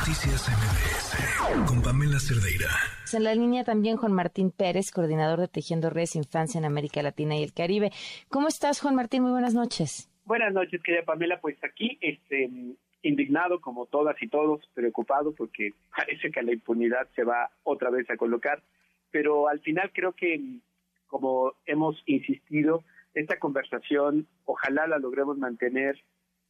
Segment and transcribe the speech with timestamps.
[0.00, 2.70] Noticias MBS con Pamela Cerdeira.
[3.12, 7.36] En la línea también Juan Martín Pérez, coordinador de Tejiendo Redes Infancia en América Latina
[7.36, 7.90] y el Caribe.
[8.30, 9.24] ¿Cómo estás, Juan Martín?
[9.24, 10.10] Muy buenas noches.
[10.24, 11.38] Buenas noches, querida Pamela.
[11.42, 12.48] Pues aquí, este,
[13.02, 18.08] indignado como todas y todos, preocupado porque parece que la impunidad se va otra vez
[18.08, 18.62] a colocar.
[19.10, 20.40] Pero al final creo que,
[21.08, 26.02] como hemos insistido, esta conversación ojalá la logremos mantener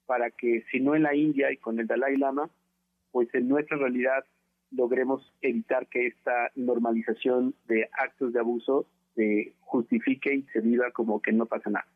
[0.06, 2.48] para que, si no en la India y con el Dalai Lama,
[3.12, 4.24] pues en nuestra realidad
[4.70, 11.20] logremos evitar que esta normalización de actos de abuso se justifique y se viva como
[11.20, 11.86] que no pasa nada.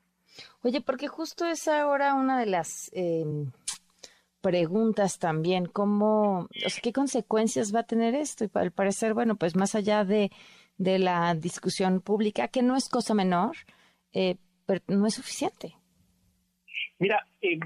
[0.63, 3.53] Oye, porque justo es ahora una de las em,
[4.41, 6.49] preguntas también, ¿cómo,
[6.83, 8.45] qué consecuencias va a tener esto?
[8.45, 10.31] Y al parecer, bueno, pues más allá de,
[10.77, 13.57] de la discusión pública, que no es cosa menor,
[14.13, 14.37] eh,
[14.67, 15.77] pero no es suficiente.
[16.99, 17.59] Mira, eh,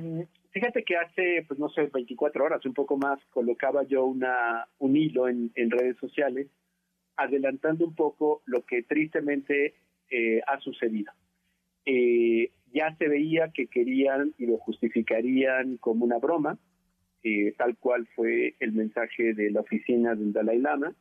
[0.58, 4.96] Fíjate que hace, pues no sé, 24 horas, un poco más, colocaba yo una, un
[4.96, 6.48] hilo en, redes sociales
[7.16, 9.76] adelantando un poco lo que tristemente
[10.10, 11.12] eh, ha sucedido.
[11.84, 16.58] Eh, ya se veía que querían y lo justificarían como una broma,
[17.22, 20.92] eh, tal cual fue el mensaje de la oficina del Dalai Lama.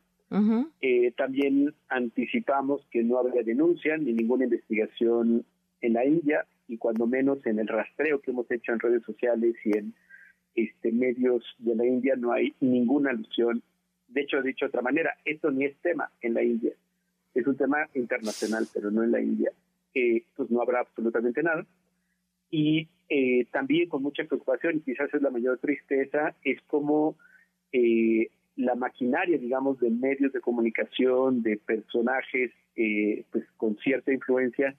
[1.16, 5.44] también anticipamos que no habría denuncia ni ninguna investigación
[5.80, 9.56] en la India y cuando menos en el rastreo que hemos hecho en redes sociales
[9.64, 9.94] y en
[10.54, 13.62] este medios de la India no hay ninguna alusión.
[14.08, 16.72] De hecho, dicho de otra manera, esto ni es tema en la India.
[17.34, 19.50] Es un tema internacional, pero no en la India.
[19.94, 21.66] Eh, pues no habrá absolutamente nada.
[22.50, 27.16] Y eh, también con mucha preocupación, y quizás es la mayor tristeza, es como
[27.72, 32.52] eh, la maquinaria, digamos, de medios de comunicación, de personajes
[33.32, 34.72] pues con cierta influencia,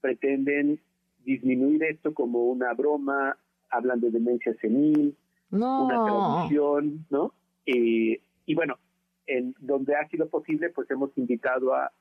[0.00, 0.78] pretenden
[1.24, 3.36] disminuir esto como una broma,
[3.70, 5.16] hablan de demencia senil,
[5.50, 7.34] una traducción, ¿no?
[7.66, 8.78] Eh, y bueno,
[9.26, 11.92] en donde ha sido posible, pues hemos invitado a,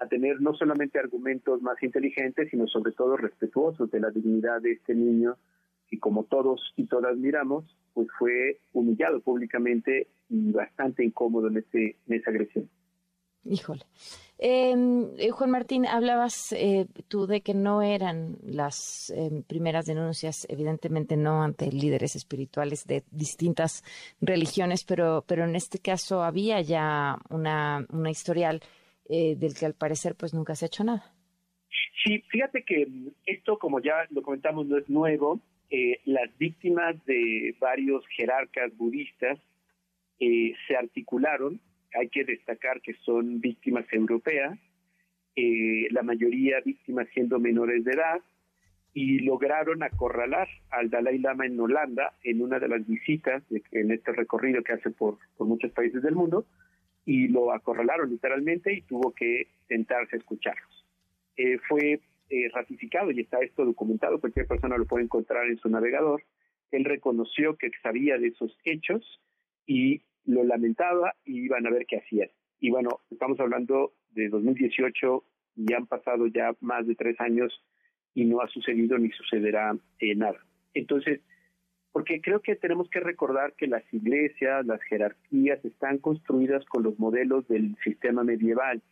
[0.00, 4.72] a tener no solamente argumentos más inteligentes, sino sobre todo respetuosos de la dignidad de
[4.72, 5.36] este niño,
[5.88, 11.96] que como todos y todas miramos, pues fue humillado públicamente y bastante incómodo en, ese,
[12.06, 12.68] en esa agresión.
[13.48, 13.82] Híjole.
[14.40, 20.46] Em, eh, Juan Martín, hablabas eh, tú de que no eran las em, primeras denuncias,
[20.48, 23.82] evidentemente no ante líderes espirituales de distintas
[24.20, 28.60] religiones, pero, pero en este caso había ya una, una historial
[29.08, 31.12] eh, del que al parecer pues nunca se ha hecho nada.
[32.04, 32.86] Sí, fíjate que
[33.26, 35.40] esto, como ya lo comentamos, no es nuevo.
[36.04, 39.38] las víctimas de varios jerarcas budistas
[40.18, 41.60] se articularon
[41.94, 44.58] hay que destacar que son víctimas europeas,
[45.36, 48.20] eh, la mayoría víctimas siendo menores de edad,
[48.94, 54.12] y lograron acorralar al Dalai Lama en Holanda en una de las visitas en este
[54.12, 56.46] recorrido que hace por, muchos países del mundo,
[57.04, 60.86] y lo acorralaron literalmente y tuvo que sentarse a escucharlos.
[61.36, 62.00] Eh, fue
[62.30, 66.22] eh, ratificado y está esto documentado, cualquier persona lo puede encontrar en su navegador.
[66.70, 69.20] Él reconoció que sabía de esos hechos
[69.66, 72.28] y lo lamentaba y iban a ver qué hacían.
[72.60, 75.24] Y bueno, estamos hablando de 2018
[75.56, 77.64] y han pasado ya más de tres años
[78.14, 80.38] y no ha sucedido ni sucederá eh, nada.
[80.74, 81.20] Entonces,
[81.92, 86.98] porque creo que tenemos que recordar que las iglesias, las jerarquías están construidas con los
[86.98, 88.82] modelos del sistema medieval,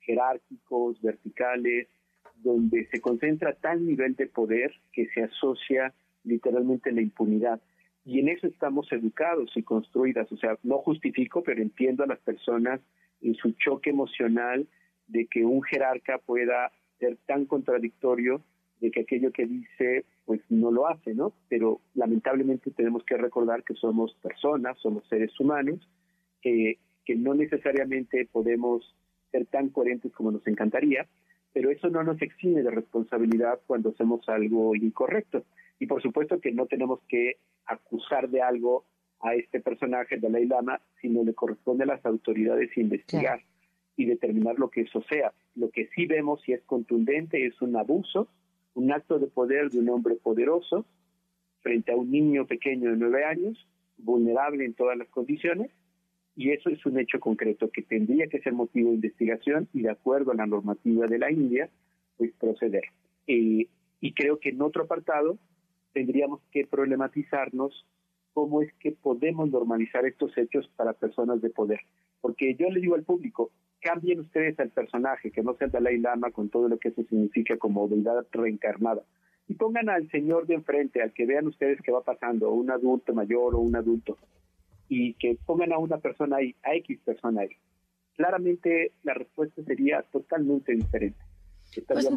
[0.00, 1.88] jerárquicos, verticales,
[2.36, 5.92] donde se concentra tal nivel de poder que se asocia
[6.24, 7.60] literalmente la impunidad
[8.06, 10.30] y en eso estamos educados y construidas.
[10.30, 12.80] O sea, no justifico, pero entiendo a las personas
[13.20, 14.68] en su choque emocional
[15.08, 18.42] de que un jerarca pueda ser tan contradictorio
[18.80, 21.32] de que aquello que dice pues no lo hace, ¿no?
[21.48, 25.88] Pero lamentablemente tenemos que recordar que somos personas, somos seres humanos,
[26.42, 26.78] que
[27.16, 28.94] no necesariamente podemos
[29.32, 31.08] ser tan coherentes como nos encantaría,
[31.52, 35.44] pero eso no nos exime de responsabilidad cuando hacemos algo incorrecto.
[35.80, 38.84] Y por supuesto que no tenemos que acusar de algo
[39.20, 43.40] a este personaje de Dalai Lama, sino le corresponde a las autoridades investigar
[43.96, 45.32] y determinar lo que eso sea.
[45.54, 48.28] Lo que sí vemos si es contundente es un abuso,
[48.74, 50.84] un acto de poder de un hombre poderoso
[51.62, 53.66] frente a un niño pequeño de nueve años,
[53.96, 55.70] vulnerable en todas las condiciones,
[56.36, 59.90] y eso es un hecho concreto que tendría que ser motivo de investigación y de
[59.90, 61.70] acuerdo a la normativa de la India,
[62.18, 62.84] pues proceder.
[63.26, 63.66] Eh,
[64.00, 65.38] y creo que en otro apartado
[65.96, 67.86] tendríamos que problematizarnos
[68.34, 71.80] cómo es que podemos normalizar estos hechos para personas de poder.
[72.20, 73.50] Porque yo le digo al público,
[73.80, 77.56] cambien ustedes al personaje, que no sea Dalai Lama con todo lo que eso significa
[77.56, 79.04] como deidad reencarnada.
[79.48, 83.14] Y pongan al señor de enfrente, al que vean ustedes que va pasando, un adulto
[83.14, 84.18] mayor o un adulto.
[84.90, 87.56] y que pongan a una persona ahí, a X persona ahí.
[88.16, 91.25] Claramente la respuesta sería totalmente diferente.
[91.86, 92.10] Pues,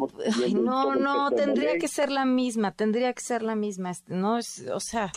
[0.54, 4.80] no, no, tendría que ser la misma, tendría que ser la misma, no es, o
[4.80, 5.12] sea,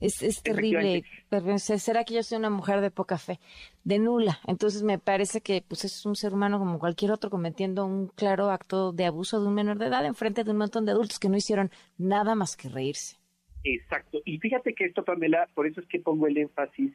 [0.00, 1.04] es, es terrible.
[1.58, 3.40] Será que yo soy una mujer de poca fe,
[3.84, 4.38] de nula.
[4.46, 8.50] Entonces me parece que pues es un ser humano como cualquier otro cometiendo un claro
[8.50, 11.18] acto de abuso de un menor de edad en frente de un montón de adultos
[11.18, 13.16] que no hicieron nada más que reírse.
[13.64, 14.20] Exacto.
[14.26, 16.92] Y fíjate que esto, Pamela, por eso es que pongo el énfasis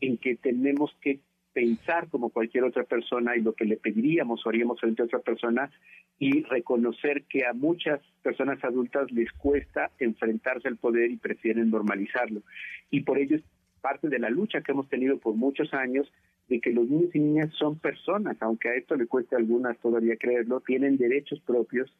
[0.00, 1.20] en que tenemos que
[1.52, 5.20] pensar como cualquier otra persona y lo que le pediríamos o haríamos frente a otra
[5.20, 5.70] persona
[6.18, 12.42] y reconocer que a muchas personas adultas les cuesta enfrentarse al poder y prefieren normalizarlo.
[12.90, 13.42] Y por ello es
[13.80, 16.10] parte de la lucha que hemos tenido por muchos años
[16.48, 19.78] de que los niños y niñas son personas, aunque a esto le cueste a algunas
[19.78, 21.92] todavía creerlo, tienen derechos propios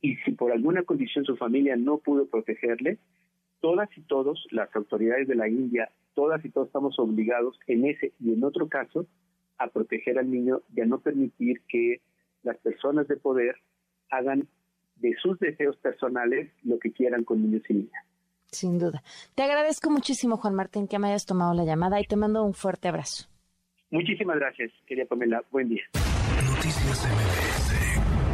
[0.00, 2.98] y si por alguna condición su familia no pudo protegerle,
[3.60, 8.12] todas y todos, las autoridades de la India, todas y todos estamos obligados en ese
[8.18, 9.06] y en otro caso
[9.58, 12.00] a proteger al niño y a no permitir que
[12.42, 13.54] las personas de poder
[14.10, 14.48] hagan
[14.96, 18.04] de sus deseos personales lo que quieran con niños y niñas.
[18.46, 19.02] Sin duda.
[19.34, 22.54] Te agradezco muchísimo, Juan Martín, que me hayas tomado la llamada y te mando un
[22.54, 23.28] fuerte abrazo.
[23.90, 25.42] Muchísimas gracias, quería Pamela.
[25.50, 25.82] Buen día.
[25.92, 28.25] Noticias MBS